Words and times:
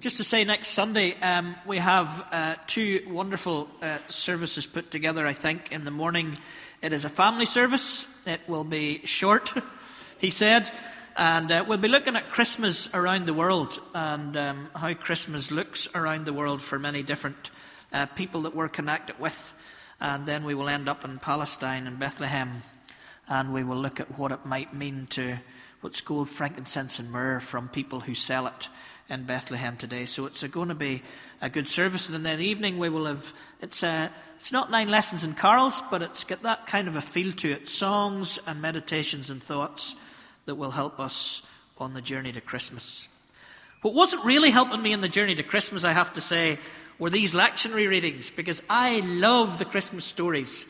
Just 0.00 0.16
to 0.16 0.24
say, 0.24 0.44
next 0.44 0.70
Sunday, 0.70 1.14
um, 1.20 1.56
we 1.66 1.76
have 1.76 2.24
uh, 2.32 2.54
two 2.66 3.06
wonderful 3.10 3.68
uh, 3.82 3.98
services 4.08 4.64
put 4.64 4.90
together, 4.90 5.26
I 5.26 5.34
think. 5.34 5.72
In 5.72 5.84
the 5.84 5.90
morning, 5.90 6.38
it 6.80 6.94
is 6.94 7.04
a 7.04 7.10
family 7.10 7.44
service. 7.44 8.06
It 8.24 8.40
will 8.48 8.64
be 8.64 9.04
short, 9.04 9.52
he 10.18 10.30
said. 10.30 10.72
And 11.18 11.52
uh, 11.52 11.66
we'll 11.68 11.76
be 11.76 11.88
looking 11.88 12.16
at 12.16 12.30
Christmas 12.30 12.88
around 12.94 13.26
the 13.26 13.34
world 13.34 13.78
and 13.92 14.34
um, 14.38 14.70
how 14.74 14.94
Christmas 14.94 15.50
looks 15.50 15.86
around 15.94 16.24
the 16.24 16.32
world 16.32 16.62
for 16.62 16.78
many 16.78 17.02
different 17.02 17.50
uh, 17.92 18.06
people 18.06 18.40
that 18.42 18.56
we're 18.56 18.70
connected 18.70 19.20
with. 19.20 19.52
And 20.00 20.24
then 20.24 20.44
we 20.44 20.54
will 20.54 20.70
end 20.70 20.88
up 20.88 21.04
in 21.04 21.18
Palestine 21.18 21.86
and 21.86 21.98
Bethlehem. 21.98 22.62
And 23.28 23.52
we 23.52 23.64
will 23.64 23.76
look 23.76 24.00
at 24.00 24.18
what 24.18 24.32
it 24.32 24.46
might 24.46 24.72
mean 24.72 25.08
to 25.10 25.40
what's 25.82 26.00
called 26.00 26.30
frankincense 26.30 26.98
and 26.98 27.10
myrrh 27.10 27.40
from 27.40 27.68
people 27.68 28.00
who 28.00 28.14
sell 28.14 28.46
it 28.46 28.68
in 29.10 29.24
Bethlehem 29.24 29.76
today. 29.76 30.06
So 30.06 30.24
it's 30.24 30.42
going 30.44 30.68
to 30.68 30.74
be 30.74 31.02
a 31.42 31.50
good 31.50 31.68
service. 31.68 32.08
And 32.08 32.24
then 32.24 32.32
in 32.32 32.38
the 32.38 32.46
evening 32.46 32.78
we 32.78 32.88
will 32.88 33.06
have, 33.06 33.32
it's, 33.60 33.82
uh, 33.82 34.08
it's 34.38 34.52
not 34.52 34.70
nine 34.70 34.88
lessons 34.88 35.24
and 35.24 35.36
carols, 35.36 35.82
but 35.90 36.00
it's 36.00 36.24
got 36.24 36.42
that 36.44 36.66
kind 36.66 36.88
of 36.88 36.96
a 36.96 37.02
feel 37.02 37.32
to 37.32 37.50
it 37.50 37.68
songs 37.68 38.38
and 38.46 38.62
meditations 38.62 39.28
and 39.28 39.42
thoughts 39.42 39.96
that 40.46 40.54
will 40.54 40.70
help 40.70 40.98
us 41.00 41.42
on 41.76 41.94
the 41.94 42.00
journey 42.00 42.32
to 42.32 42.40
Christmas. 42.40 43.08
What 43.82 43.94
wasn't 43.94 44.24
really 44.24 44.50
helping 44.50 44.82
me 44.82 44.92
in 44.92 45.00
the 45.00 45.08
journey 45.08 45.34
to 45.34 45.42
Christmas, 45.42 45.84
I 45.84 45.92
have 45.92 46.12
to 46.14 46.20
say, 46.20 46.58
were 46.98 47.10
these 47.10 47.32
lectionary 47.32 47.88
readings, 47.88 48.28
because 48.28 48.62
I 48.68 49.00
love 49.00 49.58
the 49.58 49.64
Christmas 49.64 50.04
stories. 50.04 50.66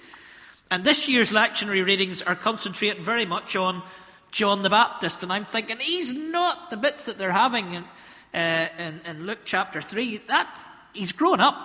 And 0.71 0.85
this 0.85 1.09
year's 1.09 1.33
lectionary 1.33 1.85
readings 1.85 2.23
are 2.23 2.37
concentrating 2.37 3.05
very 3.05 3.27
much 3.27 3.57
on 3.57 3.83
John 4.31 4.63
the 4.63 4.71
Baptist, 4.71 5.25
and 5.25 5.33
I'm 5.33 5.45
thinking 5.45 5.79
he's 5.81 6.15
not 6.15 6.71
the 6.71 6.77
bits 6.77 7.07
that 7.07 7.19
they're 7.19 7.33
having 7.33 7.75
in, 7.75 7.85
uh, 8.35 8.67
in, 8.79 9.01
in 9.05 9.27
Luke 9.27 9.41
chapter 9.45 9.83
3. 9.83 10.23
That, 10.29 10.65
he's 10.93 11.13
grown 11.13 11.41
up. 11.41 11.57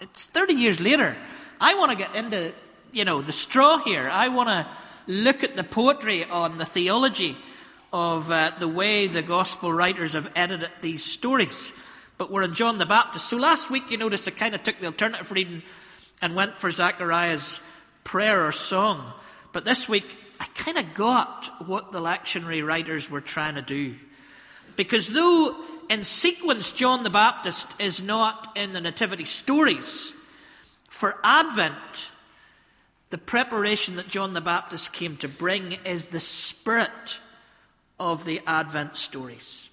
It's 0.00 0.26
30 0.26 0.54
years 0.54 0.80
later. 0.80 1.16
I 1.60 1.74
want 1.74 1.92
to 1.92 1.96
get 1.96 2.14
into, 2.14 2.52
you 2.92 3.04
know, 3.04 3.22
the 3.22 3.32
straw 3.32 3.78
here. 3.78 4.08
I 4.08 4.28
want 4.28 4.48
to 4.48 4.66
look 5.06 5.44
at 5.44 5.56
the 5.56 5.64
poetry 5.64 6.24
on 6.24 6.58
the 6.58 6.64
theology 6.64 7.36
of 7.92 8.30
uh, 8.30 8.52
the 8.58 8.68
way 8.68 9.06
the 9.06 9.22
gospel 9.22 9.72
writers 9.72 10.14
have 10.14 10.30
edited 10.34 10.70
these 10.80 11.04
stories. 11.04 11.72
But 12.18 12.30
we're 12.30 12.42
in 12.42 12.54
John 12.54 12.78
the 12.78 12.86
Baptist. 12.86 13.28
So 13.28 13.36
last 13.36 13.70
week, 13.70 13.90
you 13.90 13.96
noticed 13.96 14.26
I 14.28 14.32
kind 14.32 14.54
of 14.54 14.62
took 14.62 14.80
the 14.80 14.86
alternative 14.86 15.30
reading 15.32 15.62
and 16.20 16.34
went 16.34 16.58
for 16.58 16.70
Zechariah's 16.70 17.60
prayer 18.02 18.46
or 18.46 18.52
song. 18.52 19.12
But 19.52 19.64
this 19.64 19.88
week, 19.88 20.16
I 20.40 20.46
kind 20.54 20.78
of 20.78 20.94
got 20.94 21.66
what 21.66 21.92
the 21.92 22.00
lectionary 22.00 22.66
writers 22.66 23.10
were 23.10 23.20
trying 23.20 23.54
to 23.54 23.62
do. 23.62 23.94
Because 24.76 25.08
though 25.08 25.56
in 25.88 26.02
sequence 26.02 26.72
John 26.72 27.02
the 27.02 27.10
Baptist 27.10 27.68
is 27.78 28.00
not 28.00 28.52
in 28.56 28.72
the 28.72 28.80
nativity 28.80 29.24
stories, 29.24 30.12
for 30.88 31.16
Advent, 31.24 32.08
the 33.10 33.18
preparation 33.18 33.96
that 33.96 34.08
John 34.08 34.34
the 34.34 34.40
Baptist 34.40 34.92
came 34.92 35.16
to 35.18 35.28
bring 35.28 35.78
is 35.84 36.08
the 36.08 36.20
spirit 36.20 37.20
of 37.98 38.24
the 38.24 38.40
Advent 38.46 38.96
stories. 38.96 39.68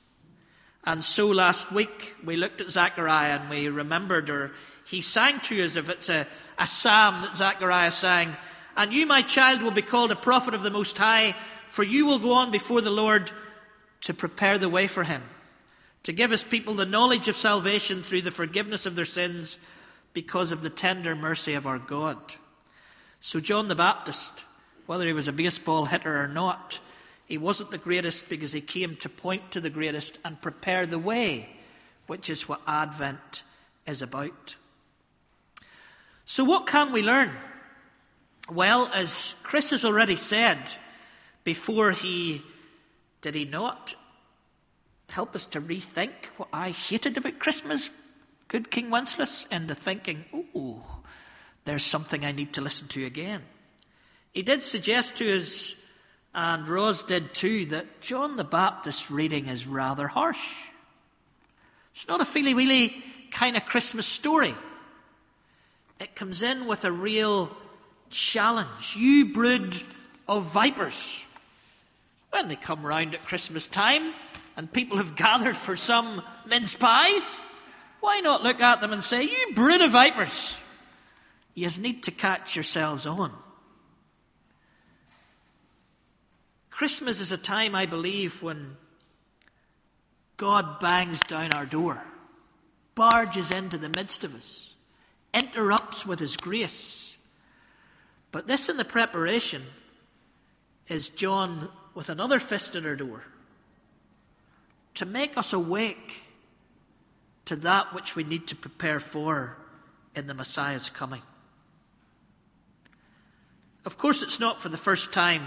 And 0.83 1.03
so 1.03 1.27
last 1.27 1.71
week 1.71 2.15
we 2.23 2.35
looked 2.35 2.61
at 2.61 2.69
Zechariah 2.69 3.39
and 3.39 3.49
we 3.49 3.67
remembered, 3.67 4.29
or 4.29 4.51
he 4.85 5.01
sang 5.01 5.39
to 5.41 5.63
us, 5.63 5.75
if 5.75 5.89
it's 5.89 6.09
a, 6.09 6.27
a 6.57 6.67
psalm 6.67 7.21
that 7.21 7.35
Zechariah 7.35 7.91
sang, 7.91 8.35
and 8.75 8.93
you, 8.93 9.05
my 9.05 9.21
child, 9.21 9.61
will 9.61 9.71
be 9.71 9.81
called 9.81 10.11
a 10.11 10.15
prophet 10.15 10.53
of 10.53 10.63
the 10.63 10.69
Most 10.69 10.97
High, 10.97 11.35
for 11.67 11.83
you 11.83 12.05
will 12.05 12.19
go 12.19 12.33
on 12.33 12.51
before 12.51 12.81
the 12.81 12.89
Lord 12.89 13.31
to 14.01 14.13
prepare 14.13 14.57
the 14.57 14.69
way 14.69 14.87
for 14.87 15.03
him, 15.03 15.23
to 16.03 16.13
give 16.13 16.31
his 16.31 16.43
people 16.43 16.73
the 16.73 16.85
knowledge 16.85 17.27
of 17.27 17.35
salvation 17.35 18.03
through 18.03 18.23
the 18.23 18.31
forgiveness 18.31 18.85
of 18.85 18.95
their 18.95 19.05
sins 19.05 19.57
because 20.13 20.51
of 20.51 20.61
the 20.61 20.69
tender 20.69 21.15
mercy 21.15 21.53
of 21.53 21.67
our 21.67 21.79
God. 21.79 22.17
So, 23.19 23.39
John 23.39 23.67
the 23.67 23.75
Baptist, 23.75 24.45
whether 24.87 25.05
he 25.05 25.13
was 25.13 25.27
a 25.27 25.33
baseball 25.33 25.85
hitter 25.85 26.21
or 26.21 26.27
not, 26.27 26.79
he 27.25 27.37
wasn't 27.37 27.71
the 27.71 27.77
greatest 27.77 28.27
because 28.27 28.51
he 28.51 28.61
came 28.61 28.95
to 28.97 29.09
point 29.09 29.51
to 29.51 29.61
the 29.61 29.69
greatest 29.69 30.17
and 30.25 30.41
prepare 30.41 30.85
the 30.85 30.99
way, 30.99 31.49
which 32.07 32.29
is 32.29 32.49
what 32.49 32.61
Advent 32.67 33.43
is 33.85 34.01
about. 34.01 34.55
So, 36.25 36.43
what 36.43 36.65
can 36.65 36.91
we 36.91 37.01
learn? 37.01 37.31
Well, 38.49 38.89
as 38.93 39.35
Chris 39.43 39.69
has 39.69 39.85
already 39.85 40.15
said, 40.15 40.75
before 41.43 41.91
he 41.91 42.41
did 43.21 43.35
he 43.35 43.45
not 43.45 43.95
help 45.11 45.35
us 45.35 45.45
to 45.45 45.61
rethink 45.61 46.11
what 46.37 46.49
I 46.53 46.69
hated 46.69 47.17
about 47.17 47.39
Christmas, 47.39 47.91
good 48.47 48.71
King 48.71 48.89
Wenceslas, 48.89 49.45
into 49.51 49.75
thinking, 49.75 50.25
ooh, 50.33 50.81
there's 51.65 51.83
something 51.83 52.25
I 52.25 52.31
need 52.31 52.53
to 52.53 52.61
listen 52.61 52.87
to 52.89 53.05
again. 53.05 53.43
He 54.31 54.41
did 54.41 54.63
suggest 54.63 55.17
to 55.17 55.37
us, 55.37 55.75
and 56.33 56.67
Rose 56.67 57.03
did 57.03 57.33
too, 57.33 57.65
that 57.67 58.01
John 58.01 58.37
the 58.37 58.43
Baptist's 58.43 59.11
reading 59.11 59.47
is 59.47 59.67
rather 59.67 60.07
harsh. 60.07 60.53
It's 61.93 62.07
not 62.07 62.21
a 62.21 62.25
feely 62.25 62.53
weely 62.53 63.03
kind 63.31 63.57
of 63.57 63.65
Christmas 63.65 64.07
story. 64.07 64.55
It 65.99 66.15
comes 66.15 66.41
in 66.41 66.65
with 66.65 66.85
a 66.85 66.91
real 66.91 67.55
challenge. 68.09 68.95
You 68.95 69.33
brood 69.33 69.81
of 70.27 70.45
vipers. 70.45 71.25
When 72.29 72.47
they 72.47 72.55
come 72.55 72.85
round 72.85 73.13
at 73.13 73.25
Christmas 73.25 73.67
time 73.67 74.13
and 74.61 74.71
people 74.71 74.97
have 74.97 75.15
gathered 75.15 75.57
for 75.57 75.75
some 75.75 76.21
mince 76.45 76.75
pies, 76.75 77.39
why 77.99 78.19
not 78.19 78.43
look 78.43 78.61
at 78.61 78.79
them 78.79 78.93
and 78.93 79.03
say, 79.03 79.23
You 79.23 79.53
brood 79.55 79.81
of 79.81 79.89
vipers? 79.89 80.55
You 81.55 81.67
need 81.79 82.03
to 82.03 82.11
catch 82.11 82.55
yourselves 82.55 83.07
on. 83.07 83.33
Christmas 86.69 87.19
is 87.19 87.31
a 87.31 87.39
time, 87.39 87.73
I 87.73 87.87
believe, 87.87 88.43
when 88.43 88.77
God 90.37 90.79
bangs 90.79 91.21
down 91.21 91.53
our 91.55 91.65
door, 91.65 92.03
barges 92.93 93.49
into 93.49 93.79
the 93.79 93.89
midst 93.89 94.23
of 94.23 94.35
us, 94.35 94.75
interrupts 95.33 96.05
with 96.05 96.19
His 96.19 96.37
grace. 96.37 97.17
But 98.31 98.45
this 98.45 98.69
in 98.69 98.77
the 98.77 98.85
preparation 98.85 99.63
is 100.87 101.09
John 101.09 101.69
with 101.95 102.09
another 102.09 102.39
fist 102.39 102.75
at 102.75 102.85
our 102.85 102.95
door 102.95 103.23
to 105.01 105.05
make 105.07 105.35
us 105.35 105.51
awake 105.51 106.21
to 107.43 107.55
that 107.55 107.91
which 107.91 108.15
we 108.15 108.23
need 108.23 108.45
to 108.45 108.55
prepare 108.55 108.99
for 108.99 109.57
in 110.15 110.27
the 110.27 110.33
Messiah's 110.35 110.91
coming. 110.91 111.23
Of 113.83 113.97
course, 113.97 114.21
it's 114.21 114.39
not 114.39 114.61
for 114.61 114.69
the 114.69 114.77
first 114.77 115.11
time 115.11 115.41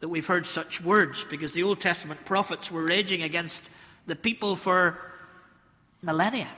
that 0.00 0.08
we've 0.08 0.26
heard 0.26 0.46
such 0.46 0.80
words 0.80 1.22
because 1.22 1.52
the 1.52 1.64
Old 1.64 1.80
Testament 1.80 2.24
prophets 2.24 2.70
were 2.70 2.82
raging 2.82 3.22
against 3.22 3.62
the 4.06 4.16
people 4.16 4.56
for 4.56 4.98
millennia. 6.00 6.48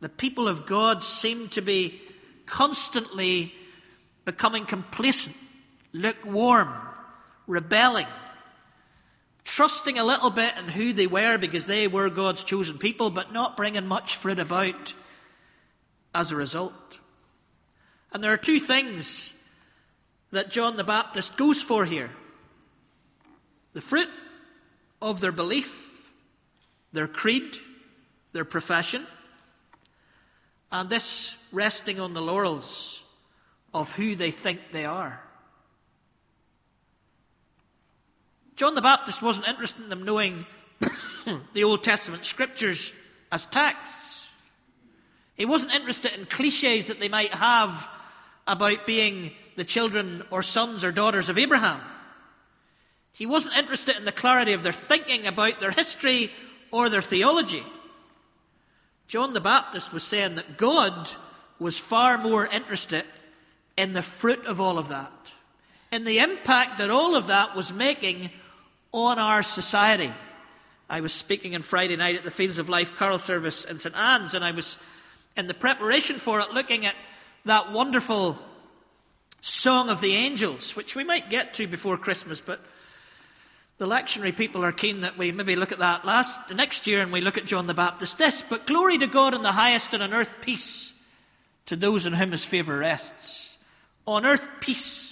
The 0.00 0.10
people 0.10 0.48
of 0.48 0.66
God 0.66 1.02
seem 1.02 1.48
to 1.48 1.62
be 1.62 2.02
constantly 2.44 3.54
becoming 4.26 4.66
complacent, 4.66 5.36
lukewarm, 5.94 6.74
rebelling, 7.46 8.06
trusting 9.44 9.98
a 9.98 10.04
little 10.04 10.30
bit 10.30 10.56
in 10.56 10.68
who 10.68 10.92
they 10.92 11.06
were 11.06 11.38
because 11.38 11.66
they 11.66 11.88
were 11.88 12.08
God's 12.08 12.44
chosen 12.44 12.78
people, 12.78 13.10
but 13.10 13.32
not 13.32 13.56
bringing 13.56 13.86
much 13.86 14.16
fruit 14.16 14.38
about 14.38 14.94
as 16.14 16.30
a 16.30 16.36
result. 16.36 17.00
And 18.12 18.22
there 18.22 18.32
are 18.32 18.36
two 18.38 18.60
things 18.60 19.32
that 20.30 20.50
John 20.50 20.76
the 20.76 20.84
Baptist 20.84 21.36
goes 21.36 21.62
for 21.62 21.84
here 21.84 22.10
the 23.74 23.80
fruit 23.80 24.08
of 25.00 25.20
their 25.20 25.32
belief, 25.32 26.12
their 26.92 27.08
creed, 27.08 27.56
their 28.32 28.44
profession, 28.44 29.06
and 30.70 30.90
this 30.90 31.36
resting 31.52 31.98
on 31.98 32.14
the 32.14 32.20
laurels 32.20 33.02
of 33.74 33.92
who 33.92 34.14
they 34.14 34.30
think 34.30 34.60
they 34.72 34.84
are. 34.84 35.22
John 38.56 38.74
the 38.74 38.82
Baptist 38.82 39.22
wasn't 39.22 39.48
interested 39.48 39.82
in 39.82 39.88
them 39.88 40.04
knowing 40.04 40.46
the 41.54 41.64
Old 41.64 41.82
Testament 41.82 42.24
scriptures 42.24 42.92
as 43.30 43.46
texts. 43.46 44.26
He 45.34 45.44
wasn't 45.44 45.72
interested 45.72 46.12
in 46.12 46.26
cliches 46.26 46.86
that 46.86 47.00
they 47.00 47.08
might 47.08 47.32
have 47.34 47.88
about 48.46 48.86
being 48.86 49.32
the 49.56 49.64
children 49.64 50.22
or 50.30 50.42
sons 50.42 50.84
or 50.84 50.92
daughters 50.92 51.28
of 51.28 51.38
Abraham. 51.38 51.80
He 53.12 53.26
wasn't 53.26 53.56
interested 53.56 53.96
in 53.96 54.04
the 54.04 54.12
clarity 54.12 54.52
of 54.52 54.62
their 54.62 54.72
thinking 54.72 55.26
about 55.26 55.60
their 55.60 55.70
history 55.70 56.30
or 56.70 56.88
their 56.88 57.02
theology. 57.02 57.64
John 59.06 59.34
the 59.34 59.40
Baptist 59.40 59.92
was 59.92 60.02
saying 60.02 60.36
that 60.36 60.56
God 60.56 61.10
was 61.58 61.78
far 61.78 62.18
more 62.18 62.46
interested 62.46 63.04
in 63.76 63.92
the 63.92 64.02
fruit 64.02 64.44
of 64.46 64.60
all 64.60 64.78
of 64.78 64.88
that, 64.88 65.32
in 65.92 66.04
the 66.04 66.18
impact 66.18 66.78
that 66.78 66.90
all 66.90 67.14
of 67.14 67.26
that 67.26 67.54
was 67.54 67.70
making 67.70 68.30
on 68.92 69.18
our 69.18 69.42
society. 69.42 70.12
I 70.88 71.00
was 71.00 71.12
speaking 71.12 71.54
on 71.54 71.62
Friday 71.62 71.96
night 71.96 72.16
at 72.16 72.24
the 72.24 72.30
Fields 72.30 72.58
of 72.58 72.68
Life 72.68 72.96
Carol 72.96 73.18
service 73.18 73.64
in 73.66 73.78
St 73.78 73.94
Anne's, 73.94 74.34
and 74.34 74.44
I 74.44 74.50
was 74.50 74.78
in 75.36 75.46
the 75.46 75.54
preparation 75.54 76.18
for 76.18 76.40
it 76.40 76.50
looking 76.50 76.86
at 76.86 76.96
that 77.44 77.72
wonderful 77.72 78.38
Song 79.42 79.88
of 79.88 80.00
the 80.00 80.14
Angels, 80.14 80.74
which 80.76 80.94
we 80.94 81.04
might 81.04 81.28
get 81.28 81.54
to 81.54 81.66
before 81.66 81.98
Christmas, 81.98 82.40
but 82.40 82.60
the 83.78 83.86
lectionary 83.86 84.36
people 84.36 84.64
are 84.64 84.72
keen 84.72 85.00
that 85.00 85.18
we 85.18 85.32
maybe 85.32 85.56
look 85.56 85.72
at 85.72 85.80
that 85.80 86.04
last 86.04 86.38
next 86.54 86.86
year 86.86 87.02
and 87.02 87.12
we 87.12 87.20
look 87.20 87.36
at 87.36 87.46
John 87.46 87.66
the 87.66 87.74
Baptist. 87.74 88.18
This, 88.18 88.42
but 88.48 88.66
glory 88.66 88.98
to 88.98 89.06
God 89.06 89.34
in 89.34 89.42
the 89.42 89.52
highest 89.52 89.92
and 89.92 90.02
on 90.02 90.14
earth 90.14 90.36
peace 90.40 90.92
to 91.66 91.74
those 91.74 92.06
in 92.06 92.12
whom 92.12 92.30
his 92.30 92.44
favour 92.44 92.78
rests. 92.78 93.58
On 94.06 94.24
earth 94.24 94.46
peace 94.60 95.11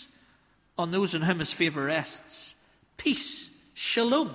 on 0.80 0.90
those 0.90 1.14
in 1.14 1.22
whom 1.22 1.38
his 1.38 1.52
favour 1.52 1.84
rests. 1.84 2.54
Peace, 2.96 3.50
shalom. 3.74 4.34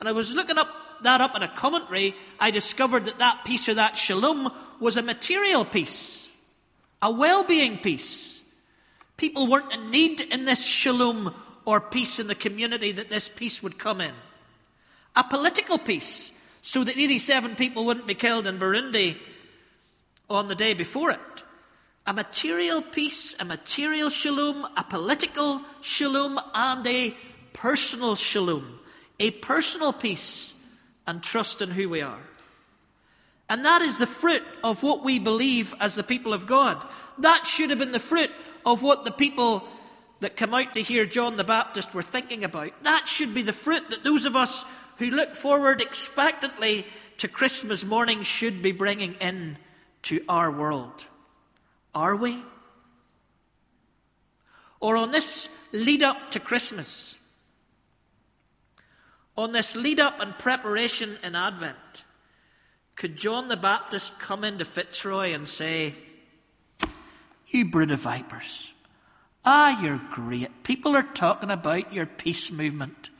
And 0.00 0.08
I 0.08 0.12
was 0.12 0.34
looking 0.34 0.58
up 0.58 0.68
that 1.02 1.20
up 1.20 1.34
in 1.36 1.42
a 1.42 1.48
commentary, 1.48 2.14
I 2.38 2.50
discovered 2.50 3.06
that 3.06 3.18
that 3.18 3.44
peace 3.44 3.68
or 3.68 3.74
that 3.74 3.96
shalom 3.96 4.52
was 4.80 4.96
a 4.96 5.02
material 5.02 5.64
peace, 5.64 6.28
a 7.00 7.10
well 7.10 7.42
being 7.42 7.78
peace. 7.78 8.40
People 9.16 9.46
weren't 9.46 9.72
in 9.72 9.90
need 9.90 10.20
in 10.20 10.44
this 10.44 10.64
shalom 10.64 11.34
or 11.64 11.80
peace 11.80 12.18
in 12.18 12.26
the 12.26 12.34
community 12.34 12.92
that 12.92 13.08
this 13.08 13.28
peace 13.28 13.62
would 13.62 13.78
come 13.78 14.00
in. 14.00 14.14
A 15.14 15.22
political 15.22 15.78
peace, 15.78 16.32
so 16.62 16.82
that 16.84 16.96
87 16.96 17.56
people 17.56 17.84
wouldn't 17.84 18.06
be 18.06 18.14
killed 18.14 18.46
in 18.46 18.58
Burundi 18.58 19.16
on 20.30 20.48
the 20.48 20.54
day 20.54 20.72
before 20.72 21.10
it. 21.10 21.42
A 22.06 22.12
material 22.12 22.82
peace, 22.82 23.34
a 23.38 23.44
material 23.44 24.10
shalom, 24.10 24.66
a 24.76 24.82
political 24.82 25.62
shalom, 25.80 26.40
and 26.54 26.86
a 26.86 27.14
personal 27.52 28.16
shalom. 28.16 28.80
A 29.20 29.30
personal 29.30 29.92
peace 29.92 30.54
and 31.06 31.22
trust 31.22 31.62
in 31.62 31.70
who 31.70 31.88
we 31.88 32.00
are. 32.00 32.22
And 33.48 33.64
that 33.64 33.82
is 33.82 33.98
the 33.98 34.06
fruit 34.06 34.42
of 34.64 34.82
what 34.82 35.04
we 35.04 35.18
believe 35.18 35.74
as 35.78 35.94
the 35.94 36.02
people 36.02 36.32
of 36.32 36.46
God. 36.46 36.82
That 37.18 37.46
should 37.46 37.70
have 37.70 37.78
been 37.78 37.92
the 37.92 38.00
fruit 38.00 38.30
of 38.64 38.82
what 38.82 39.04
the 39.04 39.10
people 39.10 39.62
that 40.20 40.36
come 40.36 40.54
out 40.54 40.74
to 40.74 40.82
hear 40.82 41.04
John 41.04 41.36
the 41.36 41.44
Baptist 41.44 41.94
were 41.94 42.02
thinking 42.02 42.44
about. 42.44 42.72
That 42.82 43.06
should 43.08 43.34
be 43.34 43.42
the 43.42 43.52
fruit 43.52 43.90
that 43.90 44.04
those 44.04 44.24
of 44.24 44.36
us 44.36 44.64
who 44.98 45.10
look 45.10 45.34
forward 45.34 45.80
expectantly 45.80 46.86
to 47.18 47.28
Christmas 47.28 47.84
morning 47.84 48.22
should 48.22 48.62
be 48.62 48.72
bringing 48.72 49.14
in 49.14 49.58
to 50.02 50.24
our 50.28 50.50
world. 50.50 51.06
Are 51.94 52.16
we? 52.16 52.42
Or 54.80 54.96
on 54.96 55.12
this 55.12 55.48
lead 55.72 56.02
up 56.02 56.30
to 56.32 56.40
Christmas, 56.40 57.14
on 59.36 59.52
this 59.52 59.76
lead 59.76 60.00
up 60.00 60.20
and 60.20 60.36
preparation 60.36 61.18
in 61.22 61.34
Advent, 61.34 62.04
could 62.96 63.16
John 63.16 63.48
the 63.48 63.56
Baptist 63.56 64.18
come 64.18 64.44
into 64.44 64.64
Fitzroy 64.64 65.32
and 65.32 65.48
say, 65.48 65.94
You 67.48 67.64
brood 67.64 67.90
of 67.90 68.00
vipers, 68.00 68.72
ah, 69.44 69.80
you're 69.80 70.00
great. 70.12 70.62
People 70.62 70.96
are 70.96 71.02
talking 71.02 71.50
about 71.50 71.92
your 71.92 72.06
peace 72.06 72.50
movement. 72.50 73.10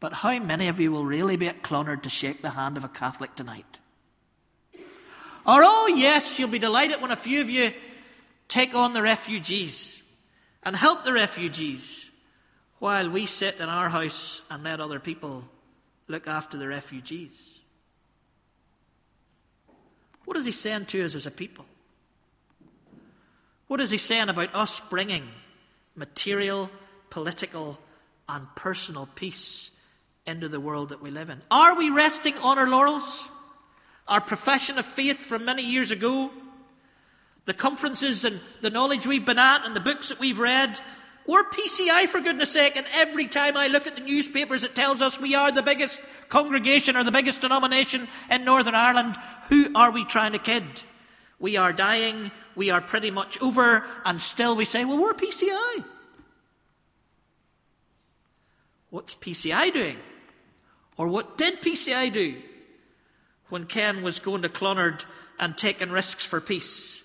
But 0.00 0.14
how 0.14 0.36
many 0.40 0.66
of 0.66 0.80
you 0.80 0.90
will 0.90 1.04
really 1.04 1.36
be 1.36 1.46
at 1.46 1.62
Clonard 1.62 2.02
to 2.02 2.08
shake 2.08 2.42
the 2.42 2.50
hand 2.50 2.76
of 2.76 2.82
a 2.82 2.88
Catholic 2.88 3.36
tonight? 3.36 3.78
Or, 5.44 5.62
oh, 5.64 5.92
yes, 5.96 6.38
you'll 6.38 6.48
be 6.48 6.58
delighted 6.58 7.00
when 7.00 7.10
a 7.10 7.16
few 7.16 7.40
of 7.40 7.50
you 7.50 7.72
take 8.52 8.74
on 8.74 8.92
the 8.92 9.00
refugees 9.00 10.02
and 10.62 10.76
help 10.76 11.04
the 11.04 11.12
refugees 11.12 12.10
while 12.80 13.08
we 13.08 13.24
sit 13.24 13.56
in 13.56 13.68
our 13.68 13.88
house 13.88 14.42
and 14.50 14.62
let 14.62 14.78
other 14.78 15.00
people 15.00 15.42
look 16.06 16.28
after 16.28 16.58
the 16.58 16.68
refugees. 16.68 17.32
What 20.26 20.36
is 20.36 20.44
he 20.44 20.52
saying 20.52 20.86
to 20.86 21.02
us 21.02 21.14
as 21.14 21.24
a 21.24 21.30
people? 21.30 21.64
What 23.68 23.80
is 23.80 23.90
he 23.90 23.96
saying 23.96 24.28
about 24.28 24.54
us 24.54 24.80
bringing 24.90 25.26
material, 25.96 26.68
political, 27.08 27.78
and 28.28 28.46
personal 28.54 29.08
peace 29.14 29.70
into 30.26 30.50
the 30.50 30.60
world 30.60 30.90
that 30.90 31.00
we 31.00 31.10
live 31.10 31.30
in? 31.30 31.40
Are 31.50 31.74
we 31.74 31.88
resting 31.88 32.36
on 32.36 32.58
our 32.58 32.68
laurels? 32.68 33.30
Our 34.06 34.20
profession 34.20 34.78
of 34.78 34.84
faith 34.84 35.20
from 35.20 35.46
many 35.46 35.62
years 35.62 35.90
ago? 35.90 36.30
The 37.44 37.54
conferences 37.54 38.24
and 38.24 38.40
the 38.60 38.70
knowledge 38.70 39.06
we've 39.06 39.24
been 39.24 39.38
at 39.38 39.64
and 39.64 39.74
the 39.74 39.80
books 39.80 40.08
that 40.10 40.20
we've 40.20 40.38
read 40.38 40.80
we're 41.26 41.44
PCI, 41.44 42.08
for 42.08 42.20
goodness 42.20 42.52
sake, 42.52 42.74
and 42.74 42.86
every 42.92 43.28
time 43.28 43.56
I 43.56 43.68
look 43.68 43.86
at 43.86 43.94
the 43.94 44.02
newspapers, 44.02 44.64
it 44.64 44.74
tells 44.74 45.00
us 45.00 45.20
we 45.20 45.36
are 45.36 45.52
the 45.52 45.62
biggest 45.62 46.00
congregation 46.28 46.96
or 46.96 47.04
the 47.04 47.12
biggest 47.12 47.40
denomination 47.40 48.08
in 48.28 48.44
Northern 48.44 48.74
Ireland. 48.74 49.16
Who 49.48 49.70
are 49.74 49.92
we 49.92 50.04
trying 50.04 50.32
to 50.32 50.38
kid? 50.38 50.64
We 51.38 51.56
are 51.56 51.72
dying, 51.72 52.32
we 52.56 52.70
are 52.70 52.80
pretty 52.80 53.12
much 53.12 53.40
over, 53.40 53.84
and 54.04 54.20
still 54.20 54.56
we 54.56 54.64
say, 54.64 54.84
well, 54.84 54.98
we're 54.98 55.14
PCI. 55.14 55.84
What's 58.90 59.14
PCI 59.14 59.72
doing? 59.72 59.98
Or 60.96 61.06
what 61.06 61.38
did 61.38 61.62
PCI 61.62 62.12
do 62.12 62.36
when 63.48 63.66
Ken 63.66 64.02
was 64.02 64.18
going 64.18 64.42
to 64.42 64.48
Clonard 64.48 65.04
and 65.38 65.56
taking 65.56 65.90
risks 65.90 66.24
for 66.24 66.40
peace? 66.40 67.01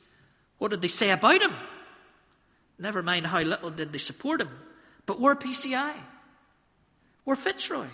What 0.58 0.72
did 0.72 0.82
they 0.82 0.88
say 0.88 1.12
about 1.12 1.42
him? 1.42 1.54
Never 2.80 3.02
mind 3.02 3.28
how 3.28 3.42
little 3.42 3.70
did 3.70 3.92
they 3.92 4.00
support 4.00 4.42
him. 4.42 4.50
But 5.06 5.20
we're 5.20 5.36
PCI. 5.36 5.94
We're 7.26 7.36
Fitzroy. 7.36 7.88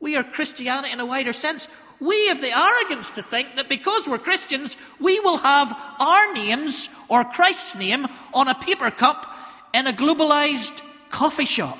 We 0.00 0.16
are 0.16 0.24
Christianity 0.24 0.92
in 0.92 1.00
a 1.00 1.06
wider 1.06 1.32
sense. 1.32 1.68
We 2.00 2.28
have 2.28 2.40
the 2.40 2.56
arrogance 2.56 3.10
to 3.10 3.22
think 3.22 3.56
that 3.56 3.68
because 3.68 4.06
we're 4.06 4.18
Christians, 4.18 4.76
we 5.00 5.20
will 5.20 5.38
have 5.38 5.74
our 5.98 6.32
names 6.34 6.88
or 7.08 7.24
Christ's 7.24 7.74
name 7.74 8.06
on 8.32 8.48
a 8.48 8.54
paper 8.54 8.90
cup 8.90 9.26
in 9.72 9.86
a 9.86 9.92
globalized 9.92 10.80
coffee 11.08 11.46
shop. 11.46 11.78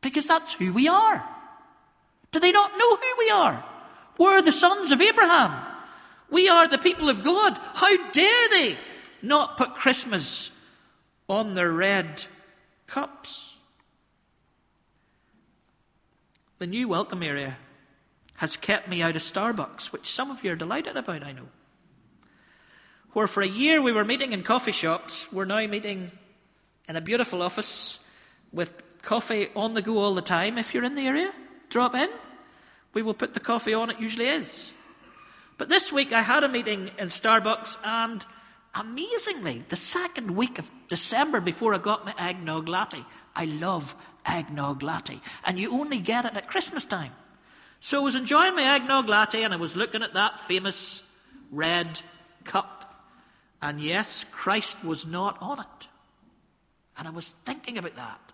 Because 0.00 0.26
that's 0.26 0.54
who 0.54 0.72
we 0.72 0.88
are. 0.88 1.24
Do 2.32 2.40
they 2.40 2.50
not 2.50 2.72
know 2.72 2.96
who 2.96 3.14
we 3.18 3.30
are? 3.30 3.64
We're 4.18 4.42
the 4.42 4.52
sons 4.52 4.90
of 4.90 5.00
Abraham. 5.00 5.71
We 6.32 6.48
are 6.48 6.66
the 6.66 6.78
people 6.78 7.10
of 7.10 7.22
God. 7.22 7.60
How 7.74 8.10
dare 8.10 8.48
they 8.48 8.78
not 9.20 9.58
put 9.58 9.74
Christmas 9.74 10.50
on 11.28 11.54
their 11.54 11.70
red 11.70 12.24
cups. 12.86 13.52
The 16.58 16.66
new 16.66 16.88
welcome 16.88 17.22
area 17.22 17.58
has 18.36 18.56
kept 18.56 18.88
me 18.88 19.02
out 19.02 19.14
of 19.14 19.22
Starbucks, 19.22 19.92
which 19.92 20.10
some 20.10 20.30
of 20.30 20.42
you 20.42 20.52
are 20.52 20.56
delighted 20.56 20.96
about, 20.96 21.22
I 21.22 21.32
know. 21.32 21.48
Where 23.12 23.26
for 23.26 23.42
a 23.42 23.48
year 23.48 23.82
we 23.82 23.92
were 23.92 24.04
meeting 24.04 24.32
in 24.32 24.42
coffee 24.42 24.72
shops, 24.72 25.30
we're 25.30 25.44
now 25.44 25.66
meeting 25.66 26.12
in 26.88 26.96
a 26.96 27.02
beautiful 27.02 27.42
office 27.42 27.98
with 28.52 28.72
coffee 29.02 29.48
on 29.54 29.74
the 29.74 29.82
go 29.82 29.98
all 29.98 30.14
the 30.14 30.22
time. 30.22 30.56
If 30.56 30.72
you're 30.72 30.84
in 30.84 30.94
the 30.94 31.06
area, 31.06 31.30
drop 31.68 31.94
in. 31.94 32.08
We 32.94 33.02
will 33.02 33.12
put 33.12 33.34
the 33.34 33.40
coffee 33.40 33.74
on, 33.74 33.90
it 33.90 34.00
usually 34.00 34.28
is. 34.28 34.70
But 35.62 35.68
this 35.68 35.92
week 35.92 36.12
I 36.12 36.22
had 36.22 36.42
a 36.42 36.48
meeting 36.48 36.90
in 36.98 37.06
Starbucks 37.06 37.76
and 37.84 38.26
Amazingly, 38.74 39.62
the 39.68 39.76
second 39.76 40.34
week 40.34 40.58
of 40.58 40.68
December 40.88 41.40
before 41.40 41.72
I 41.72 41.78
got 41.78 42.04
my 42.04 42.12
eggnog 42.18 42.68
latte, 42.68 43.04
I 43.36 43.44
love 43.44 43.94
eggnog 44.26 44.82
latte, 44.82 45.20
and 45.44 45.60
you 45.60 45.72
only 45.72 46.00
get 46.00 46.24
it 46.24 46.34
at 46.34 46.48
Christmas 46.48 46.84
time. 46.84 47.12
So 47.78 48.00
I 48.00 48.02
was 48.02 48.16
enjoying 48.16 48.56
my 48.56 48.64
eggnog 48.64 49.08
latte 49.08 49.44
and 49.44 49.54
I 49.54 49.56
was 49.56 49.76
looking 49.76 50.02
at 50.02 50.14
that 50.14 50.40
famous 50.40 51.04
red 51.52 52.00
cup. 52.42 53.06
And 53.62 53.80
yes, 53.80 54.26
Christ 54.32 54.82
was 54.82 55.06
not 55.06 55.40
on 55.40 55.60
it. 55.60 55.86
And 56.98 57.06
I 57.06 57.12
was 57.12 57.36
thinking 57.46 57.78
about 57.78 57.94
that 57.94 58.32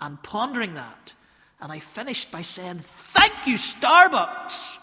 and 0.00 0.22
pondering 0.22 0.74
that. 0.74 1.12
And 1.60 1.72
I 1.72 1.80
finished 1.80 2.30
by 2.30 2.42
saying, 2.42 2.82
Thank 2.84 3.32
you, 3.46 3.56
Starbucks, 3.56 4.78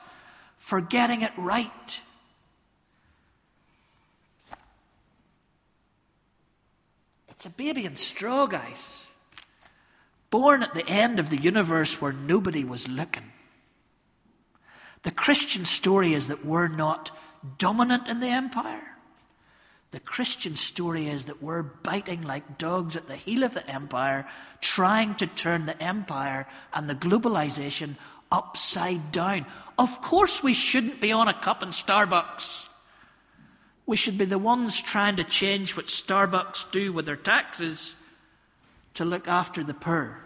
for 0.66 0.82
getting 0.82 1.22
it 1.22 1.32
right. 1.38 2.00
It's 7.30 7.46
a 7.46 7.52
baby 7.52 7.86
in 7.86 7.96
straw, 7.96 8.48
guys. 8.48 9.04
Born 10.32 10.64
at 10.64 10.74
the 10.74 10.88
end 10.90 11.20
of 11.20 11.30
the 11.30 11.38
universe 11.38 12.02
where 12.02 12.12
nobody 12.12 12.64
was 12.64 12.88
looking. 12.88 13.32
The 15.04 15.12
Christian 15.12 15.66
story 15.66 16.16
is 16.16 16.30
that 16.30 16.44
we're 16.44 16.68
not 16.68 17.12
dominant 17.60 18.08
in 18.08 18.20
the 18.20 18.30
empire. 18.30 18.96
The 19.92 20.00
Christian 20.00 20.56
story 20.56 21.08
is 21.08 21.26
that 21.26 21.44
we're 21.44 21.62
biting 21.62 22.24
like 22.24 22.58
dogs 22.58 22.96
at 22.96 23.08
the 23.08 23.16
heel 23.16 23.44
of 23.44 23.54
the 23.54 23.70
empire, 23.70 24.28
trying 24.62 25.14
to 25.16 25.28
turn 25.28 25.68
the 25.68 25.80
empire 25.80 26.48
and 26.74 26.90
the 26.90 26.96
globalization 26.96 27.98
upside 28.32 29.12
down. 29.12 29.46
Of 29.78 30.02
course, 30.02 30.42
we 30.42 30.54
shouldn't 30.54 31.02
be 31.02 31.12
on 31.12 31.28
a 31.28 31.34
cup 31.34 31.62
in 31.64 31.70
Starbucks. 31.70 32.68
We 33.86 33.98
should 33.98 34.18
be 34.18 34.26
the 34.26 34.40
ones 34.40 34.82
trying 34.82 35.18
to 35.18 35.24
change 35.24 35.76
what 35.76 35.88
Starbucks 35.88 36.72
do 36.72 36.92
with 36.92 37.06
their 37.06 37.16
taxes 37.16 37.96
to 38.96 39.06
look 39.06 39.28
after 39.28 39.64
the 39.64 39.74
poor. 39.74 40.22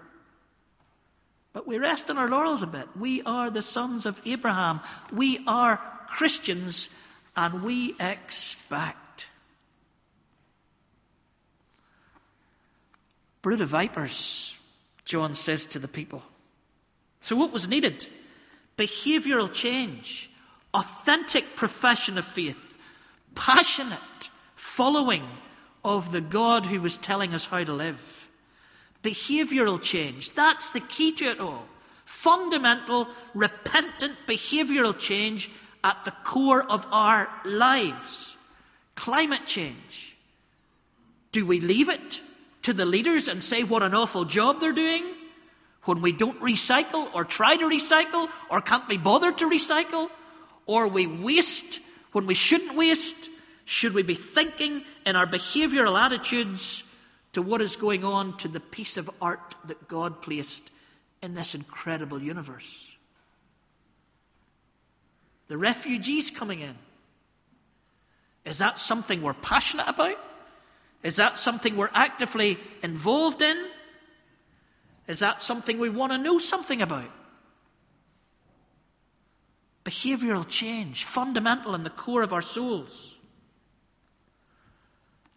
But 1.51 1.68
we 1.68 1.77
rest 1.77 2.10
on 2.10 2.18
our 2.18 2.29
laurels 2.29 2.62
a 2.62 2.68
bit. 2.68 2.88
We 2.98 3.22
are 3.24 3.50
the 3.50 3.62
sons 3.62 4.06
of 4.06 4.22
Abraham. 4.25 4.79
We 5.12 5.44
are 5.48 5.82
Christians, 6.08 6.89
and 7.36 7.63
we 7.63 7.96
expect. 8.00 9.27
Brood 13.41 13.62
of 13.62 13.70
vipers, 13.70 14.58
John 15.06 15.34
says 15.34 15.65
to 15.68 15.79
the 15.79 15.88
people. 15.88 16.24
So, 17.29 17.36
what 17.36 17.53
was 17.53 17.67
needed? 17.67 18.07
Behavioral 18.75 19.53
change, 19.53 20.31
authentic 20.74 21.55
profession 21.55 22.17
of 22.17 22.25
faith, 22.25 22.75
passionate 23.36 24.31
following 24.55 25.27
of 25.86 26.12
the 26.12 26.21
God 26.21 26.65
who 26.65 26.81
was 26.81 26.98
telling 26.98 27.36
us 27.36 27.45
how 27.45 27.63
to 27.63 27.71
live. 27.71 28.27
Behavioral 29.03 29.79
change. 29.79 30.33
That's 30.33 30.71
the 30.71 30.79
key 30.79 31.12
to 31.17 31.25
it 31.25 31.39
all. 31.39 31.67
Fundamental, 32.03 33.07
repentant 33.36 34.15
behavioral 34.25 34.98
change 34.98 35.51
at 35.83 36.03
the 36.05 36.13
core 36.24 36.63
of 36.63 36.83
our 36.89 37.29
lives. 37.45 38.38
Climate 38.95 39.45
change. 39.45 40.17
Do 41.31 41.45
we 41.45 41.59
leave 41.59 41.89
it 41.89 42.21
to 42.63 42.74
the 42.74 42.88
leaders 42.88 43.27
and 43.27 43.43
say 43.43 43.62
what 43.62 43.83
an 43.83 43.93
awful 43.93 44.25
job 44.25 44.59
they're 44.59 44.74
doing 44.74 45.03
when 45.89 46.01
we 46.01 46.12
don't 46.12 46.39
recycle 46.39 47.10
or 47.15 47.25
try 47.25 47.58
to 47.58 47.65
recycle 47.65 48.29
or 48.51 48.62
can't 48.62 48.88
be 48.88 48.96
bothered 48.96 49.39
to 49.39 49.50
recycle? 49.50 50.08
Or 50.67 50.88
we 50.88 51.08
waste 51.08 51.79
when 52.12 52.27
we 52.27 52.36
shouldn't 52.36 52.77
waste? 52.77 53.29
Should 53.65 53.96
we 53.96 54.03
be 54.03 54.13
thinking 54.13 54.84
in 55.03 55.15
our 55.15 55.25
behavioral 55.25 56.00
attitudes 56.00 56.84
to 57.34 57.41
what 57.41 57.60
is 57.60 57.75
going 57.75 58.03
on 58.03 58.38
to 58.38 58.48
the 58.48 58.60
piece 58.60 58.98
of 58.98 59.10
art 59.19 59.55
that 59.65 59.88
God 59.88 60.22
placed 60.22 60.69
in 61.24 61.34
this 61.34 61.55
incredible 61.55 62.22
universe? 62.22 62.96
The 65.48 65.58
refugees 65.58 66.29
coming 66.29 66.60
in. 66.60 66.75
Is 68.46 68.60
that 68.60 68.77
something 68.77 69.24
we're 69.24 69.34
passionate 69.34 69.89
about? 69.89 70.19
Is 71.01 71.15
that 71.15 71.39
something 71.39 71.75
we're 71.75 71.89
actively 71.96 72.60
involved 72.84 73.41
in? 73.41 73.58
Is 75.10 75.20
that 75.20 75.42
something 75.42 75.80
we 75.80 75.89
want 75.89 76.12
to 76.12 76.20
know 76.20 76.38
something 76.38 76.84
about? 76.84 77.10
Behavioral 79.84 80.48
change, 80.48 81.04
fundamental 81.04 81.74
in 81.74 81.84
the 81.84 81.89
core 81.89 82.22
of 82.22 82.32
our 82.32 82.44
souls. 82.44 83.16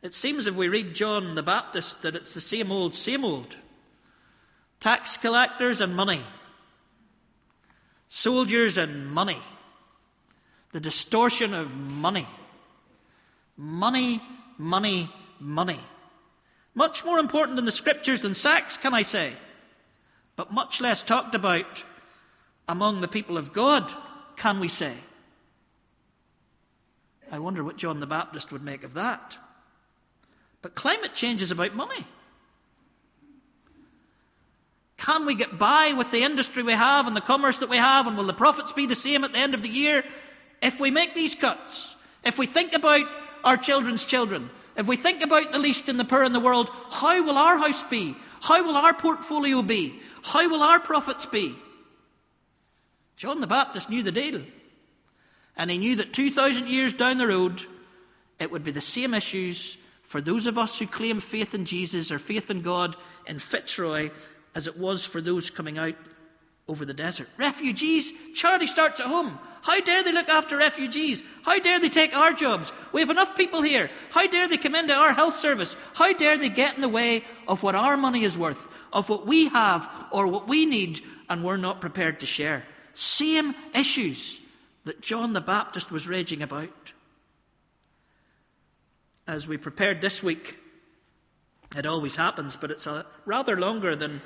It 0.02 0.12
seems 0.12 0.46
if 0.46 0.54
we 0.54 0.68
read 0.68 0.94
John 0.94 1.36
the 1.36 1.42
Baptist 1.42 2.02
that 2.02 2.14
it's 2.14 2.34
the 2.34 2.40
same 2.42 2.70
old, 2.70 2.94
same 2.94 3.24
old. 3.24 3.56
Tax 4.78 5.16
collectors 5.16 5.80
and 5.80 5.96
money, 5.96 6.22
soldiers 8.08 8.76
and 8.76 9.06
money, 9.06 9.40
the 10.72 10.80
distortion 10.80 11.54
of 11.54 11.72
money. 11.72 12.28
Money, 13.56 14.20
money, 14.58 15.08
money. 15.40 15.80
Much 16.74 17.06
more 17.06 17.18
important 17.18 17.58
in 17.58 17.64
the 17.64 17.72
scriptures 17.72 18.20
than 18.20 18.34
sex, 18.34 18.76
can 18.76 18.92
I 18.92 19.00
say? 19.00 19.32
But 20.36 20.52
much 20.52 20.80
less 20.80 21.02
talked 21.02 21.34
about 21.34 21.84
among 22.68 23.00
the 23.00 23.08
people 23.08 23.36
of 23.36 23.52
God, 23.52 23.92
can 24.36 24.60
we 24.60 24.68
say? 24.68 24.94
I 27.30 27.38
wonder 27.38 27.64
what 27.64 27.76
John 27.76 28.00
the 28.00 28.06
Baptist 28.06 28.52
would 28.52 28.62
make 28.62 28.84
of 28.84 28.94
that. 28.94 29.38
But 30.60 30.74
climate 30.74 31.14
change 31.14 31.42
is 31.42 31.50
about 31.50 31.74
money. 31.74 32.06
Can 34.96 35.26
we 35.26 35.34
get 35.34 35.58
by 35.58 35.94
with 35.94 36.12
the 36.12 36.22
industry 36.22 36.62
we 36.62 36.74
have 36.74 37.08
and 37.08 37.16
the 37.16 37.20
commerce 37.20 37.58
that 37.58 37.68
we 37.68 37.76
have? 37.76 38.06
And 38.06 38.16
will 38.16 38.24
the 38.24 38.32
profits 38.32 38.72
be 38.72 38.86
the 38.86 38.94
same 38.94 39.24
at 39.24 39.32
the 39.32 39.38
end 39.38 39.54
of 39.54 39.62
the 39.62 39.68
year 39.68 40.04
if 40.62 40.78
we 40.78 40.92
make 40.92 41.14
these 41.14 41.34
cuts? 41.34 41.96
If 42.24 42.38
we 42.38 42.46
think 42.46 42.72
about 42.72 43.06
our 43.42 43.56
children's 43.56 44.04
children, 44.04 44.48
if 44.76 44.86
we 44.86 44.96
think 44.96 45.22
about 45.22 45.50
the 45.50 45.58
least 45.58 45.88
and 45.88 45.98
the 45.98 46.04
poor 46.04 46.22
in 46.22 46.32
the 46.32 46.38
world, 46.38 46.70
how 46.90 47.20
will 47.24 47.36
our 47.36 47.58
house 47.58 47.82
be? 47.82 48.14
How 48.42 48.64
will 48.64 48.76
our 48.76 48.94
portfolio 48.94 49.60
be? 49.62 50.00
How 50.22 50.48
will 50.48 50.62
our 50.62 50.80
profits 50.80 51.26
be? 51.26 51.54
John 53.16 53.40
the 53.40 53.46
Baptist 53.46 53.90
knew 53.90 54.02
the 54.02 54.12
deal. 54.12 54.42
And 55.56 55.70
he 55.70 55.78
knew 55.78 55.96
that 55.96 56.12
2,000 56.12 56.66
years 56.66 56.92
down 56.92 57.18
the 57.18 57.26
road, 57.26 57.62
it 58.38 58.50
would 58.50 58.64
be 58.64 58.70
the 58.70 58.80
same 58.80 59.14
issues 59.14 59.76
for 60.02 60.20
those 60.20 60.46
of 60.46 60.58
us 60.58 60.78
who 60.78 60.86
claim 60.86 61.20
faith 61.20 61.54
in 61.54 61.64
Jesus 61.64 62.10
or 62.10 62.18
faith 62.18 62.50
in 62.50 62.62
God 62.62 62.96
in 63.26 63.38
Fitzroy 63.38 64.10
as 64.54 64.66
it 64.66 64.78
was 64.78 65.04
for 65.04 65.20
those 65.20 65.50
coming 65.50 65.78
out 65.78 65.94
over 66.68 66.84
the 66.84 66.94
desert. 66.94 67.28
Refugees, 67.38 68.12
charity 68.34 68.66
starts 68.66 69.00
at 69.00 69.06
home. 69.06 69.38
How 69.62 69.80
dare 69.80 70.02
they 70.02 70.12
look 70.12 70.28
after 70.28 70.56
refugees? 70.56 71.22
How 71.42 71.58
dare 71.58 71.78
they 71.78 71.88
take 71.88 72.16
our 72.16 72.32
jobs? 72.32 72.72
We 72.92 73.00
have 73.00 73.10
enough 73.10 73.36
people 73.36 73.62
here. 73.62 73.90
How 74.10 74.26
dare 74.26 74.48
they 74.48 74.56
come 74.56 74.74
into 74.74 74.94
our 74.94 75.12
health 75.12 75.38
service? 75.38 75.76
How 75.94 76.12
dare 76.12 76.36
they 76.36 76.48
get 76.48 76.74
in 76.74 76.80
the 76.80 76.88
way 76.88 77.24
of 77.46 77.62
what 77.62 77.74
our 77.74 77.96
money 77.96 78.24
is 78.24 78.36
worth, 78.36 78.66
of 78.92 79.08
what 79.08 79.26
we 79.26 79.48
have 79.48 79.88
or 80.10 80.26
what 80.26 80.48
we 80.48 80.66
need, 80.66 81.00
and 81.28 81.42
we're 81.42 81.56
not 81.56 81.80
prepared 81.80 82.20
to 82.20 82.26
share? 82.26 82.64
Same 82.94 83.54
issues 83.74 84.40
that 84.84 85.00
John 85.00 85.32
the 85.32 85.40
Baptist 85.40 85.90
was 85.90 86.08
raging 86.08 86.42
about 86.42 86.92
as 89.26 89.46
we 89.46 89.56
prepared 89.56 90.00
this 90.00 90.22
week, 90.22 90.58
it 91.76 91.86
always 91.86 92.16
happens, 92.16 92.56
but 92.56 92.70
it's 92.70 92.86
a, 92.86 93.06
rather 93.24 93.58
longer 93.58 93.94
than, 93.96 94.20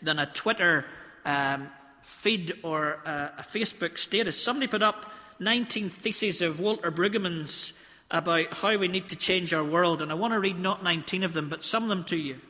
than 0.00 0.18
a 0.18 0.26
Twitter 0.26 0.86
um, 1.24 1.68
feed 2.02 2.54
or 2.62 3.00
a, 3.04 3.32
a, 3.38 3.42
Facebook 3.42 3.98
status. 3.98 4.42
Somebody 4.42 4.66
put 4.66 4.82
up 4.82 5.12
19 5.40 5.90
theses 5.90 6.40
of 6.40 6.60
Walter 6.60 6.90
Brueggemann's 6.90 7.72
about 8.10 8.52
how 8.54 8.76
we 8.78 8.88
need 8.88 9.08
to 9.08 9.16
change 9.16 9.52
our 9.52 9.64
world, 9.64 10.00
and 10.00 10.12
I 10.12 10.14
want 10.14 10.32
to 10.32 10.40
read 10.40 10.58
not 10.58 10.82
19 10.82 11.24
of 11.24 11.32
them, 11.32 11.48
but 11.48 11.64
some 11.64 11.82
of 11.82 11.88
them 11.88 12.04
to 12.04 12.16
you. 12.16 12.40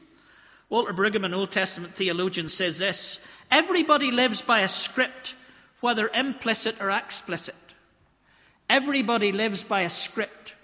Walter 0.68 0.92
Brueggemann, 0.92 1.35
Old 1.35 1.50
Testament 1.52 1.94
theologian, 1.94 2.49
says 2.49 2.78
this 2.78 3.20
Everybody 3.50 4.11
lives 4.11 4.42
by 4.42 4.61
a 4.61 4.68
script, 4.68 5.35
whether 5.80 6.08
implicit 6.08 6.76
or 6.80 6.90
explicit. 6.90 7.54
Everybody 8.68 9.30
lives 9.30 9.62
by 9.62 9.82
a 9.82 9.90
script. 9.90 10.54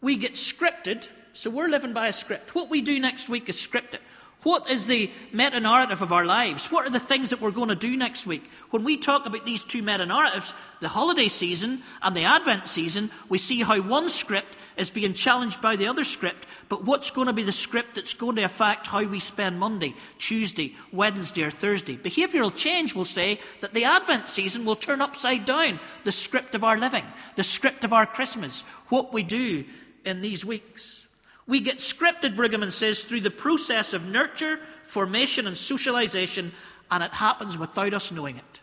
We 0.00 0.16
get 0.16 0.34
scripted, 0.34 1.08
so 1.32 1.50
we're 1.50 1.68
living 1.68 1.92
by 1.92 2.08
a 2.08 2.12
script. 2.12 2.54
What 2.54 2.68
we 2.68 2.80
do 2.80 2.98
next 2.98 3.28
week 3.28 3.48
is 3.48 3.56
scripted. 3.56 4.00
What 4.44 4.70
is 4.70 4.86
the 4.86 5.10
meta 5.32 5.58
narrative 5.58 6.00
of 6.00 6.12
our 6.12 6.24
lives? 6.24 6.70
What 6.70 6.86
are 6.86 6.90
the 6.90 7.00
things 7.00 7.30
that 7.30 7.40
we're 7.40 7.50
going 7.50 7.70
to 7.70 7.74
do 7.74 7.96
next 7.96 8.24
week? 8.24 8.48
When 8.70 8.84
we 8.84 8.96
talk 8.96 9.26
about 9.26 9.44
these 9.44 9.64
two 9.64 9.82
meta 9.82 10.06
narratives, 10.06 10.54
the 10.80 10.88
holiday 10.88 11.26
season 11.26 11.82
and 12.02 12.16
the 12.16 12.22
Advent 12.22 12.68
season, 12.68 13.10
we 13.28 13.38
see 13.38 13.62
how 13.62 13.80
one 13.80 14.08
script 14.08 14.56
is 14.76 14.90
being 14.90 15.12
challenged 15.12 15.60
by 15.60 15.74
the 15.74 15.88
other 15.88 16.04
script. 16.04 16.46
But 16.68 16.84
what's 16.84 17.10
going 17.10 17.26
to 17.26 17.32
be 17.32 17.42
the 17.42 17.50
script 17.50 17.96
that's 17.96 18.14
going 18.14 18.36
to 18.36 18.42
affect 18.42 18.86
how 18.86 19.02
we 19.02 19.18
spend 19.18 19.58
Monday, 19.58 19.96
Tuesday, 20.18 20.76
Wednesday, 20.92 21.42
or 21.42 21.50
Thursday? 21.50 21.96
Behavioral 21.96 22.54
change 22.54 22.94
will 22.94 23.04
say 23.04 23.40
that 23.60 23.74
the 23.74 23.84
Advent 23.84 24.28
season 24.28 24.64
will 24.64 24.76
turn 24.76 25.00
upside 25.00 25.46
down 25.46 25.80
the 26.04 26.12
script 26.12 26.54
of 26.54 26.62
our 26.62 26.78
living, 26.78 27.04
the 27.34 27.42
script 27.42 27.82
of 27.82 27.92
our 27.92 28.06
Christmas, 28.06 28.60
what 28.88 29.12
we 29.12 29.24
do 29.24 29.64
in 30.04 30.20
these 30.20 30.44
weeks. 30.44 31.07
We 31.48 31.60
get 31.60 31.78
scripted, 31.78 32.36
Brueggemann 32.36 32.70
says, 32.70 33.02
through 33.02 33.22
the 33.22 33.30
process 33.30 33.94
of 33.94 34.04
nurture, 34.04 34.60
formation, 34.82 35.46
and 35.46 35.56
socialization, 35.56 36.52
and 36.90 37.02
it 37.02 37.14
happens 37.14 37.56
without 37.56 37.94
us 37.94 38.12
knowing 38.12 38.36
it. 38.36 38.60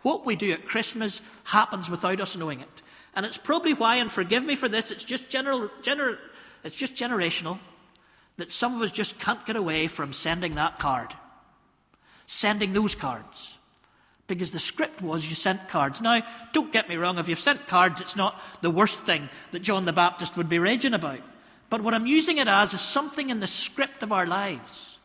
What 0.00 0.24
we 0.24 0.34
do 0.34 0.50
at 0.52 0.66
Christmas 0.66 1.20
happens 1.44 1.90
without 1.90 2.20
us 2.20 2.34
knowing 2.34 2.60
it. 2.60 2.82
And 3.14 3.26
it's 3.26 3.36
probably 3.36 3.74
why, 3.74 3.96
and 3.96 4.10
forgive 4.10 4.42
me 4.42 4.56
for 4.56 4.70
this, 4.70 4.90
it's 4.90 5.04
just, 5.04 5.28
general, 5.28 5.68
general, 5.82 6.16
it's 6.64 6.74
just 6.74 6.94
generational, 6.94 7.58
that 8.38 8.50
some 8.50 8.74
of 8.74 8.80
us 8.80 8.90
just 8.90 9.20
can't 9.20 9.44
get 9.44 9.54
away 9.54 9.86
from 9.86 10.14
sending 10.14 10.54
that 10.54 10.78
card, 10.78 11.14
sending 12.26 12.72
those 12.72 12.94
cards 12.94 13.58
because 14.26 14.50
the 14.50 14.58
script 14.58 15.02
was 15.02 15.28
you 15.28 15.34
sent 15.34 15.68
cards. 15.68 16.00
Now, 16.00 16.22
don't 16.54 16.72
get 16.72 16.88
me 16.88 16.96
wrong, 16.96 17.18
if 17.18 17.28
you've 17.28 17.38
sent 17.38 17.66
cards, 17.66 18.00
it's 18.00 18.16
not 18.16 18.40
the 18.62 18.70
worst 18.70 19.00
thing 19.00 19.28
that 19.50 19.60
John 19.60 19.84
the 19.84 19.92
Baptist 19.92 20.38
would 20.38 20.48
be 20.48 20.58
raging 20.58 20.94
about. 20.94 21.20
But 21.72 21.80
what 21.80 21.94
I'm 21.94 22.04
using 22.04 22.36
it 22.36 22.48
as 22.48 22.74
is 22.74 22.82
something 22.82 23.30
in 23.30 23.40
the 23.40 23.46
script 23.46 24.02
of 24.02 24.12
our 24.12 24.26
lives, 24.26 24.98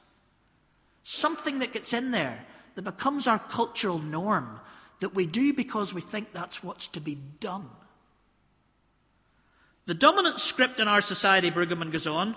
something 1.01 1.59
that 1.59 1.71
gets 1.71 1.93
in 1.93 2.12
there 2.12 2.45
that 2.75 2.81
becomes 2.81 3.25
our 3.25 3.39
cultural 3.39 4.00
norm 4.00 4.59
that 5.00 5.15
we 5.15 5.25
do 5.25 5.53
because 5.53 5.93
we 5.93 6.01
think 6.01 6.33
that's 6.33 6.62
what's 6.62 6.89
to 6.89 7.00
be 7.00 7.17
done. 7.39 7.69
The 9.86 9.93
dominant 9.93 10.41
script 10.41 10.81
in 10.81 10.89
our 10.89 11.00
society, 11.00 11.50
Brueggemann 11.50 11.89
goes 11.89 12.05
on, 12.05 12.36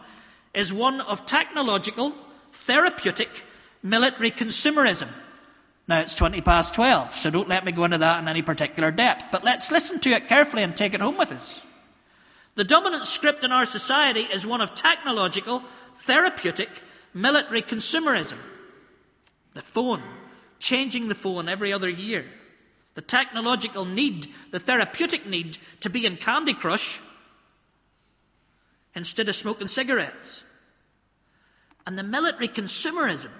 is 0.54 0.72
one 0.72 1.00
of 1.00 1.26
technological, 1.26 2.14
therapeutic, 2.52 3.44
military 3.82 4.30
consumerism. 4.30 5.08
Now 5.88 5.98
it's 5.98 6.14
20 6.14 6.40
past 6.42 6.72
12, 6.72 7.16
so 7.16 7.30
don't 7.30 7.48
let 7.48 7.64
me 7.64 7.72
go 7.72 7.82
into 7.82 7.98
that 7.98 8.22
in 8.22 8.28
any 8.28 8.42
particular 8.42 8.92
depth, 8.92 9.24
but 9.32 9.42
let's 9.42 9.72
listen 9.72 9.98
to 9.98 10.10
it 10.10 10.28
carefully 10.28 10.62
and 10.62 10.76
take 10.76 10.94
it 10.94 11.00
home 11.00 11.18
with 11.18 11.32
us. 11.32 11.62
The 12.56 12.64
dominant 12.64 13.06
script 13.06 13.44
in 13.44 13.52
our 13.52 13.64
society 13.64 14.22
is 14.22 14.46
one 14.46 14.60
of 14.60 14.74
technological, 14.74 15.62
therapeutic, 15.96 16.82
military 17.14 17.62
consumerism. 17.62 18.38
The 19.54 19.62
phone, 19.62 20.02
changing 20.58 21.08
the 21.08 21.14
phone 21.14 21.48
every 21.48 21.72
other 21.72 21.88
year. 21.88 22.26
The 22.94 23.02
technological 23.02 23.84
need, 23.84 24.28
the 24.50 24.58
therapeutic 24.58 25.26
need 25.26 25.58
to 25.80 25.88
be 25.88 26.04
in 26.04 26.16
Candy 26.16 26.54
Crush 26.54 27.00
instead 28.94 29.28
of 29.28 29.36
smoking 29.36 29.68
cigarettes. 29.68 30.42
And 31.86 31.98
the 31.98 32.02
military 32.02 32.48
consumerism. 32.48 33.30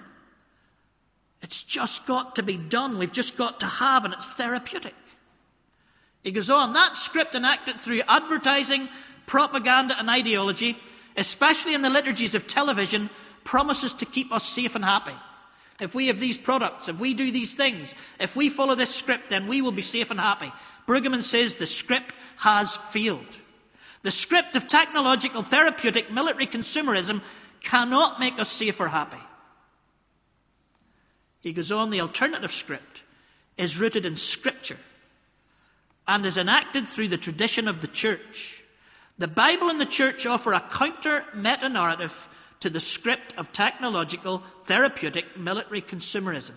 It's 1.41 1.63
just 1.63 2.05
got 2.05 2.35
to 2.35 2.43
be 2.43 2.57
done. 2.57 2.97
We've 2.97 3.11
just 3.11 3.35
got 3.35 3.59
to 3.59 3.65
have, 3.65 4.05
and 4.05 4.13
it's 4.13 4.27
therapeutic. 4.27 4.93
He 6.23 6.31
goes 6.31 6.49
on, 6.49 6.73
that 6.73 6.95
script 6.95 7.33
enacted 7.33 7.79
through 7.79 8.01
advertising, 8.07 8.89
propaganda, 9.25 9.97
and 9.97 10.09
ideology, 10.09 10.77
especially 11.17 11.73
in 11.73 11.81
the 11.81 11.89
liturgies 11.89 12.35
of 12.35 12.47
television, 12.47 13.09
promises 13.43 13.93
to 13.93 14.05
keep 14.05 14.31
us 14.31 14.47
safe 14.47 14.75
and 14.75 14.85
happy. 14.85 15.15
If 15.79 15.95
we 15.95 16.07
have 16.07 16.19
these 16.19 16.37
products, 16.37 16.89
if 16.89 16.99
we 16.99 17.15
do 17.15 17.31
these 17.31 17.55
things, 17.55 17.95
if 18.19 18.35
we 18.35 18.49
follow 18.49 18.75
this 18.75 18.93
script, 18.93 19.29
then 19.29 19.47
we 19.47 19.61
will 19.61 19.71
be 19.71 19.81
safe 19.81 20.11
and 20.11 20.19
happy. 20.19 20.51
Brueggemann 20.87 21.23
says 21.23 21.55
the 21.55 21.65
script 21.65 22.13
has 22.37 22.75
failed. 22.75 23.37
The 24.03 24.11
script 24.11 24.55
of 24.55 24.67
technological, 24.67 25.41
therapeutic, 25.41 26.11
military 26.11 26.45
consumerism 26.45 27.21
cannot 27.63 28.19
make 28.19 28.39
us 28.39 28.49
safe 28.49 28.79
or 28.79 28.89
happy. 28.89 29.21
He 31.39 31.53
goes 31.53 31.71
on, 31.71 31.89
the 31.89 32.01
alternative 32.01 32.51
script 32.51 33.01
is 33.57 33.79
rooted 33.79 34.05
in 34.05 34.15
Scripture 34.15 34.77
and 36.07 36.25
is 36.25 36.37
enacted 36.37 36.87
through 36.87 37.07
the 37.07 37.17
tradition 37.17 37.67
of 37.67 37.81
the 37.81 37.87
church. 37.87 38.63
The 39.17 39.27
Bible 39.27 39.69
and 39.69 39.79
the 39.79 39.85
church 39.85 40.25
offer 40.25 40.53
a 40.53 40.59
counter 40.59 41.25
meta 41.33 41.69
narrative 41.69 42.27
to 42.59 42.69
the 42.69 42.79
script 42.79 43.33
of 43.37 43.51
technological, 43.51 44.43
therapeutic, 44.63 45.37
military 45.37 45.81
consumerism. 45.81 46.53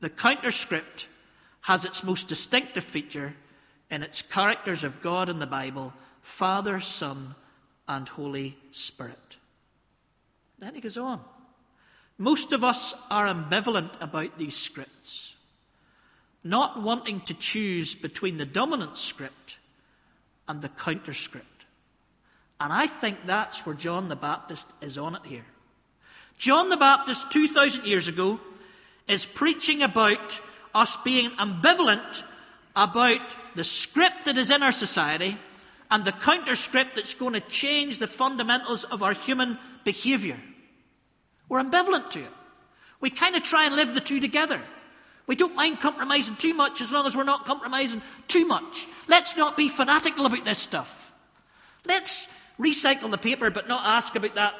The 0.00 0.10
counter 0.10 0.50
script 0.50 1.06
has 1.62 1.84
its 1.84 2.02
most 2.02 2.28
distinctive 2.28 2.84
feature 2.84 3.34
in 3.90 4.02
its 4.02 4.22
characters 4.22 4.82
of 4.82 5.02
God 5.02 5.28
in 5.28 5.38
the 5.38 5.46
Bible 5.46 5.92
Father, 6.22 6.80
Son, 6.80 7.34
and 7.88 8.08
Holy 8.08 8.56
Spirit. 8.70 9.36
Then 10.58 10.74
he 10.74 10.80
goes 10.80 10.96
on. 10.96 11.20
Most 12.16 12.52
of 12.52 12.62
us 12.62 12.94
are 13.10 13.26
ambivalent 13.26 14.00
about 14.00 14.38
these 14.38 14.56
scripts, 14.56 15.34
not 16.44 16.82
wanting 16.82 17.20
to 17.22 17.34
choose 17.34 17.94
between 17.94 18.38
the 18.38 18.46
dominant 18.46 18.96
script 18.96 19.56
and 20.48 20.60
the 20.60 20.68
counter 20.68 21.14
script. 21.14 21.46
And 22.60 22.72
I 22.72 22.86
think 22.86 23.18
that's 23.26 23.64
where 23.66 23.74
John 23.74 24.08
the 24.08 24.16
Baptist 24.16 24.66
is 24.80 24.98
on 24.98 25.14
it 25.14 25.22
here. 25.24 25.46
John 26.38 26.68
the 26.68 26.76
Baptist, 26.76 27.30
2,000 27.30 27.84
years 27.84 28.08
ago, 28.08 28.40
is 29.08 29.26
preaching 29.26 29.82
about 29.82 30.40
us 30.74 30.96
being 31.04 31.30
ambivalent 31.32 32.22
about 32.74 33.20
the 33.54 33.64
script 33.64 34.24
that 34.24 34.38
is 34.38 34.50
in 34.50 34.62
our 34.62 34.72
society 34.72 35.38
and 35.90 36.04
the 36.04 36.12
counter 36.12 36.54
script 36.54 36.96
that's 36.96 37.14
going 37.14 37.34
to 37.34 37.40
change 37.40 37.98
the 37.98 38.06
fundamentals 38.06 38.84
of 38.84 39.02
our 39.02 39.12
human 39.12 39.58
behavior. 39.84 40.40
We're 41.48 41.62
ambivalent 41.62 42.10
to 42.12 42.20
it. 42.20 42.32
We 43.00 43.10
kind 43.10 43.36
of 43.36 43.42
try 43.42 43.66
and 43.66 43.76
live 43.76 43.92
the 43.92 44.00
two 44.00 44.20
together. 44.20 44.62
We 45.26 45.36
don't 45.36 45.54
mind 45.54 45.80
compromising 45.80 46.36
too 46.36 46.54
much 46.54 46.80
as 46.80 46.90
long 46.90 47.06
as 47.06 47.16
we're 47.16 47.24
not 47.24 47.46
compromising 47.46 48.02
too 48.28 48.46
much. 48.46 48.86
Let's 49.08 49.36
not 49.36 49.56
be 49.56 49.68
fanatical 49.68 50.26
about 50.26 50.44
this 50.44 50.58
stuff. 50.58 51.12
Let's 51.84 52.28
recycle 52.58 53.10
the 53.10 53.18
paper 53.18 53.50
but 53.50 53.68
not 53.68 53.86
ask 53.86 54.14
about 54.14 54.34
that 54.34 54.54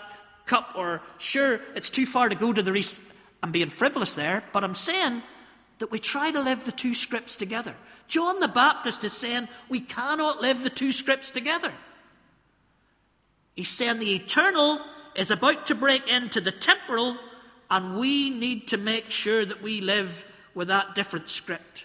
cup 0.47 0.73
or 0.77 1.03
sure 1.19 1.61
it's 1.75 1.91
too 1.91 2.07
far 2.07 2.29
to 2.29 2.35
go 2.35 2.53
to 2.53 2.63
the 2.63 2.73
rec- 2.73 2.99
I'm 3.43 3.53
being 3.53 3.71
frivolous 3.71 4.15
there, 4.15 4.45
but 4.53 4.65
I'm 4.65 4.75
saying 4.75 5.23
that 5.79 5.91
we 5.91 5.99
try 5.99 6.31
to 6.31 6.41
live 6.41 6.65
the 6.65 6.73
two 6.73 6.95
scripts 6.95 7.37
together. 7.37 7.75
John 8.07 8.41
the 8.41 8.49
Baptist 8.49 9.05
is 9.05 9.13
saying 9.13 9.49
we 9.69 9.81
cannot 9.81 10.41
live 10.41 10.63
the 10.63 10.71
two 10.71 10.93
scripts 10.93 11.31
together. 11.31 11.73
He's 13.55 13.69
saying 13.69 13.99
the 13.99 14.15
eternal 14.15 14.81
is 15.15 15.31
about 15.31 15.67
to 15.67 15.75
break 15.75 16.09
into 16.09 16.41
the 16.41 16.53
temporal, 16.53 17.17
and 17.71 17.99
we 17.99 18.31
need 18.31 18.69
to 18.69 18.77
make 18.77 19.11
sure 19.11 19.45
that 19.45 19.63
we 19.63 19.81
live 19.81 20.25
with 20.55 20.69
that 20.69 20.95
different 20.95 21.31
script. 21.31 21.85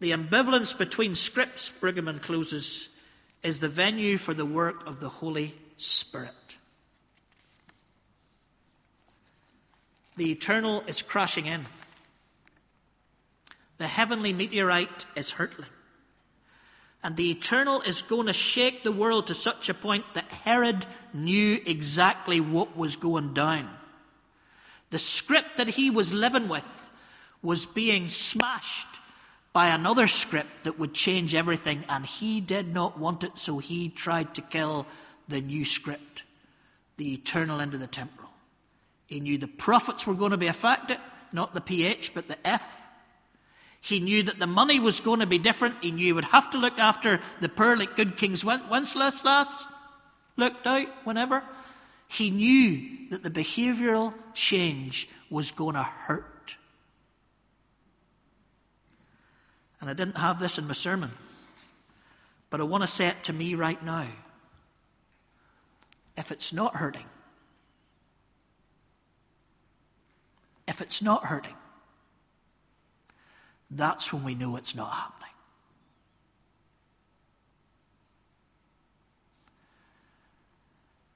The 0.00 0.10
ambivalence 0.10 0.76
between 0.76 1.14
scripts, 1.14 1.72
Brueggemann 1.80 2.22
closes, 2.22 2.88
is 3.42 3.60
the 3.60 3.68
venue 3.68 4.18
for 4.18 4.34
the 4.34 4.46
work 4.46 4.86
of 4.86 5.00
the 5.00 5.08
Holy 5.08 5.54
Spirit. 5.76 6.56
The 10.16 10.30
eternal 10.30 10.82
is 10.86 11.02
crashing 11.02 11.46
in. 11.46 11.66
The 13.78 13.86
heavenly 13.86 14.32
meteorite 14.32 15.06
is 15.16 15.32
hurtling. 15.32 15.70
And 17.02 17.16
the 17.16 17.30
eternal 17.30 17.80
is 17.80 18.02
going 18.02 18.26
to 18.26 18.32
shake 18.32 18.84
the 18.84 18.92
world 18.92 19.26
to 19.26 19.34
such 19.34 19.68
a 19.68 19.74
point 19.74 20.04
that 20.14 20.30
Herod 20.30 20.86
knew 21.12 21.60
exactly 21.66 22.40
what 22.40 22.76
was 22.76 22.94
going 22.94 23.34
down. 23.34 23.70
The 24.90 25.00
script 25.00 25.56
that 25.56 25.68
he 25.68 25.90
was 25.90 26.12
living 26.12 26.48
with 26.48 26.90
was 27.42 27.66
being 27.66 28.08
smashed 28.08 28.86
by 29.52 29.68
another 29.68 30.06
script 30.06 30.64
that 30.64 30.78
would 30.78 30.94
change 30.94 31.34
everything, 31.34 31.84
and 31.88 32.06
he 32.06 32.40
did 32.40 32.72
not 32.72 32.98
want 32.98 33.24
it, 33.24 33.32
so 33.36 33.58
he 33.58 33.88
tried 33.88 34.34
to 34.34 34.40
kill 34.40 34.86
the 35.28 35.40
new 35.40 35.64
script, 35.64 36.22
the 36.96 37.12
eternal 37.12 37.60
into 37.60 37.76
the 37.76 37.86
temporal. 37.86 38.30
He 39.06 39.20
knew 39.20 39.36
the 39.36 39.48
profits 39.48 40.06
were 40.06 40.14
going 40.14 40.30
to 40.30 40.38
be 40.38 40.46
affected, 40.46 40.98
not 41.32 41.52
the 41.52 41.60
PH, 41.60 42.14
but 42.14 42.28
the 42.28 42.46
F. 42.46 42.80
He 43.80 44.00
knew 44.00 44.22
that 44.22 44.38
the 44.38 44.46
money 44.46 44.78
was 44.80 45.00
going 45.00 45.20
to 45.20 45.26
be 45.26 45.38
different. 45.38 45.82
He 45.82 45.90
knew 45.90 46.06
he 46.06 46.12
would 46.12 46.24
have 46.26 46.50
to 46.52 46.58
look 46.58 46.78
after 46.78 47.20
the 47.40 47.48
poor 47.48 47.76
like 47.76 47.96
good 47.96 48.16
King's 48.16 48.44
Wenceslas 48.44 49.24
last 49.24 49.66
looked 50.36 50.66
out 50.66 50.88
whenever. 51.04 51.42
He 52.08 52.30
knew 52.30 53.08
that 53.10 53.22
the 53.22 53.30
behavioral 53.30 54.14
change 54.34 55.08
was 55.28 55.50
going 55.50 55.74
to 55.74 55.82
hurt. 55.82 56.31
And 59.82 59.90
I 59.90 59.94
didn't 59.94 60.16
have 60.16 60.38
this 60.38 60.58
in 60.58 60.68
my 60.68 60.74
sermon, 60.74 61.10
but 62.50 62.60
I 62.60 62.62
want 62.62 62.84
to 62.84 62.86
say 62.86 63.08
it 63.08 63.24
to 63.24 63.32
me 63.32 63.56
right 63.56 63.84
now. 63.84 64.06
If 66.16 66.30
it's 66.30 66.52
not 66.52 66.76
hurting, 66.76 67.06
if 70.68 70.80
it's 70.80 71.02
not 71.02 71.24
hurting, 71.24 71.56
that's 73.72 74.12
when 74.12 74.22
we 74.22 74.36
know 74.36 74.54
it's 74.54 74.76
not 74.76 74.92
happening. 74.92 75.18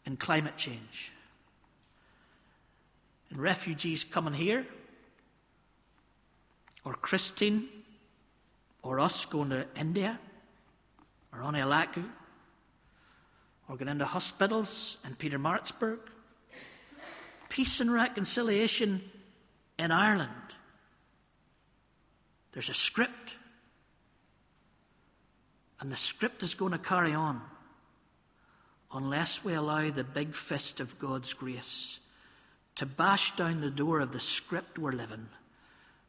In 0.06 0.16
climate 0.16 0.56
change, 0.56 1.12
in 3.30 3.40
refugees 3.40 4.02
coming 4.02 4.34
here, 4.34 4.66
or 6.84 6.94
Christine, 6.94 7.68
or 8.86 9.00
us 9.00 9.26
going 9.26 9.50
to 9.50 9.66
India, 9.74 10.16
or 11.32 11.40
Onialaku, 11.40 12.04
or 13.68 13.76
going 13.76 13.88
into 13.88 14.04
hospitals 14.04 14.96
in 15.04 15.16
Peter 15.16 15.40
Pietermaritzburg, 15.40 15.98
peace 17.48 17.80
and 17.80 17.92
reconciliation 17.92 19.02
in 19.76 19.90
Ireland. 19.90 20.30
There's 22.52 22.68
a 22.68 22.74
script. 22.74 23.34
And 25.80 25.90
the 25.90 25.96
script 25.96 26.44
is 26.44 26.54
going 26.54 26.72
to 26.72 26.78
carry 26.78 27.12
on 27.12 27.42
unless 28.94 29.44
we 29.44 29.52
allow 29.52 29.90
the 29.90 30.04
big 30.04 30.34
fist 30.34 30.78
of 30.78 30.98
God's 31.00 31.34
grace 31.34 31.98
to 32.76 32.86
bash 32.86 33.34
down 33.34 33.60
the 33.60 33.70
door 33.70 33.98
of 33.98 34.12
the 34.12 34.20
script 34.20 34.78
we're 34.78 34.92
living 34.92 35.26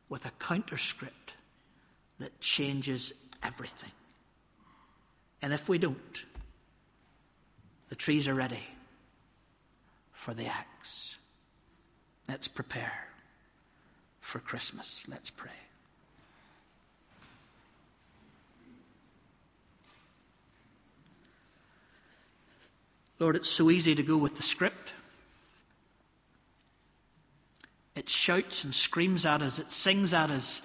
with 0.09 0.25
a 0.25 0.31
counterscript 0.39 1.33
that 2.19 2.39
changes 2.39 3.13
everything. 3.43 3.91
And 5.41 5.53
if 5.53 5.69
we 5.69 5.77
don't, 5.77 6.23
the 7.89 7.95
trees 7.95 8.27
are 8.27 8.33
ready 8.33 8.63
for 10.11 10.33
the 10.33 10.47
axe. 10.47 11.15
Let's 12.27 12.47
prepare 12.47 13.07
for 14.19 14.39
Christmas. 14.39 15.03
Let's 15.07 15.29
pray. 15.29 15.51
Lord, 23.19 23.35
it's 23.35 23.49
so 23.49 23.71
easy 23.71 23.95
to 23.95 24.03
go 24.03 24.17
with 24.17 24.35
the 24.35 24.43
script. 24.43 24.93
It 27.95 28.09
shouts 28.09 28.63
and 28.63 28.75
screams 28.75 29.25
at 29.25 29.41
us, 29.41 29.57
it 29.57 29.71
sings 29.71 30.13
at 30.13 30.29
us, 30.29 30.61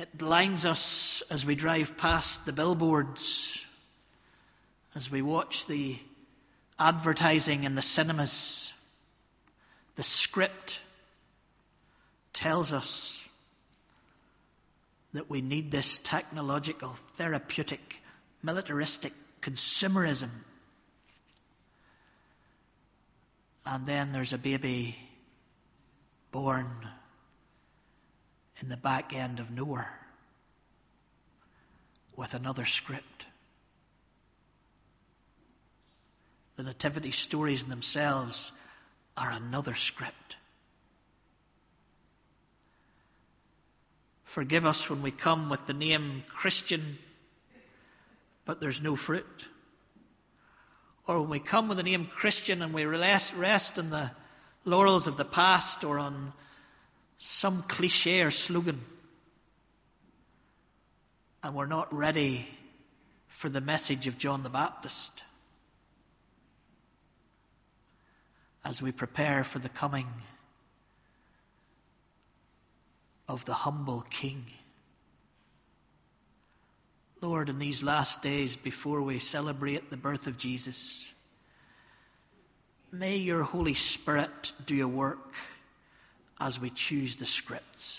it 0.00 0.16
blinds 0.16 0.64
us 0.64 1.22
as 1.28 1.44
we 1.44 1.54
drive 1.54 1.94
past 1.98 2.46
the 2.46 2.54
billboards, 2.54 3.66
as 4.94 5.10
we 5.10 5.20
watch 5.20 5.66
the 5.66 5.98
advertising 6.78 7.64
in 7.64 7.74
the 7.74 7.82
cinemas, 7.82 8.72
The 9.96 10.04
script 10.04 10.80
tells 12.32 12.72
us 12.72 13.28
that 15.12 15.28
we 15.28 15.42
need 15.42 15.70
this 15.70 16.00
technological, 16.02 16.96
therapeutic, 17.16 17.96
militaristic 18.42 19.12
consumerism. 19.42 20.30
And 23.66 23.84
then 23.84 24.12
there's 24.12 24.32
a 24.32 24.38
baby 24.38 24.96
born 26.32 26.88
in 28.60 28.68
the 28.68 28.76
back 28.76 29.14
end 29.14 29.38
of 29.38 29.50
nowhere 29.50 30.00
with 32.16 32.34
another 32.34 32.66
script. 32.66 33.24
The 36.56 36.62
nativity 36.62 37.10
stories 37.10 37.64
themselves 37.64 38.52
are 39.16 39.30
another 39.30 39.74
script. 39.74 40.36
Forgive 44.24 44.66
us 44.66 44.88
when 44.88 45.02
we 45.02 45.10
come 45.10 45.48
with 45.48 45.66
the 45.66 45.72
name 45.72 46.24
Christian, 46.28 46.98
but 48.44 48.60
there's 48.60 48.80
no 48.80 48.94
fruit. 48.94 49.46
Or 51.06 51.22
when 51.22 51.30
we 51.30 51.40
come 51.40 51.68
with 51.68 51.78
the 51.78 51.82
name 51.82 52.06
Christian 52.06 52.62
and 52.62 52.72
we 52.72 52.84
rest, 52.84 53.34
rest 53.34 53.78
in 53.78 53.90
the 53.90 54.12
laurels 54.64 55.06
of 55.06 55.16
the 55.16 55.24
past 55.24 55.82
or 55.82 55.98
on 55.98 56.32
some 57.22 57.62
cliche 57.68 58.22
or 58.22 58.30
slogan, 58.30 58.80
and 61.42 61.54
we're 61.54 61.66
not 61.66 61.92
ready 61.94 62.48
for 63.28 63.50
the 63.50 63.60
message 63.60 64.06
of 64.06 64.16
John 64.16 64.42
the 64.42 64.48
Baptist 64.48 65.22
as 68.64 68.80
we 68.80 68.90
prepare 68.90 69.44
for 69.44 69.58
the 69.58 69.68
coming 69.68 70.06
of 73.28 73.44
the 73.44 73.52
humble 73.52 74.00
King. 74.08 74.46
Lord, 77.20 77.50
in 77.50 77.58
these 77.58 77.82
last 77.82 78.22
days 78.22 78.56
before 78.56 79.02
we 79.02 79.18
celebrate 79.18 79.90
the 79.90 79.98
birth 79.98 80.26
of 80.26 80.38
Jesus, 80.38 81.12
may 82.90 83.18
your 83.18 83.42
Holy 83.42 83.74
Spirit 83.74 84.52
do 84.64 84.82
a 84.82 84.88
work 84.88 85.34
as 86.40 86.58
we 86.58 86.70
choose 86.70 87.16
the 87.16 87.26
scripts. 87.26 87.98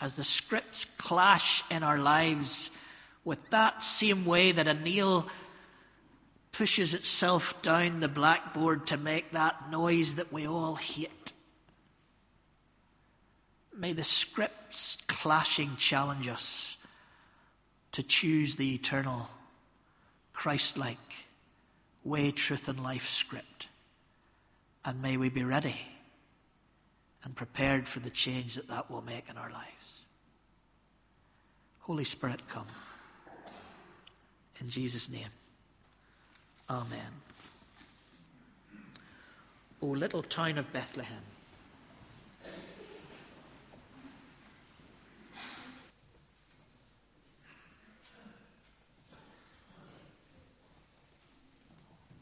As 0.00 0.16
the 0.16 0.24
scripts 0.24 0.86
clash 0.98 1.62
in 1.70 1.82
our 1.82 1.98
lives 1.98 2.70
with 3.24 3.50
that 3.50 3.82
same 3.82 4.24
way 4.24 4.50
that 4.50 4.66
a 4.66 4.74
nail 4.74 5.28
pushes 6.52 6.94
itself 6.94 7.62
down 7.62 8.00
the 8.00 8.08
blackboard 8.08 8.88
to 8.88 8.96
make 8.96 9.30
that 9.30 9.70
noise 9.70 10.16
that 10.16 10.32
we 10.32 10.46
all 10.46 10.74
hate. 10.74 11.32
May 13.76 13.92
the 13.92 14.04
scripts 14.04 14.98
clashing 15.06 15.76
challenge 15.76 16.26
us 16.26 16.76
to 17.92 18.02
choose 18.02 18.56
the 18.56 18.74
eternal, 18.74 19.28
Christ 20.32 20.76
like 20.76 20.98
way, 22.02 22.30
truth, 22.30 22.68
and 22.68 22.82
life 22.82 23.08
script. 23.08 23.66
And 24.84 25.00
may 25.00 25.16
we 25.16 25.28
be 25.28 25.44
ready 25.44 25.76
and 27.24 27.34
prepared 27.34 27.86
for 27.86 28.00
the 28.00 28.10
change 28.10 28.54
that 28.54 28.68
that 28.68 28.90
will 28.90 29.02
make 29.02 29.28
in 29.28 29.36
our 29.36 29.50
lives. 29.50 29.66
Holy 31.80 32.04
Spirit, 32.04 32.46
come. 32.48 32.66
In 34.60 34.68
Jesus' 34.68 35.08
name, 35.08 35.30
Amen. 36.68 37.10
O 39.82 39.86
little 39.86 40.22
town 40.22 40.58
of 40.58 40.72
Bethlehem 40.72 41.22